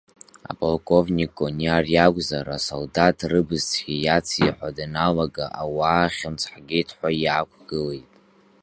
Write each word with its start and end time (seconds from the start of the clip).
Аполковник 0.51 1.31
Кониар 1.39 1.83
иакәзар, 1.95 2.47
асалдаҭ 2.57 3.17
рыбызцәгьа 3.31 3.95
иациҳәо 4.03 4.69
даналага, 4.77 5.45
ауаа 5.61 6.05
хьымӡӷ 6.15 6.45
ҳгеит 6.53 6.89
ҳәа 6.97 7.09
иаақәгылеит. 7.23 8.09